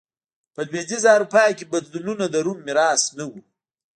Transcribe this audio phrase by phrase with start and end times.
[0.53, 3.31] په لوېدیځه اروپا کې بدلونونه د روم میراث نه و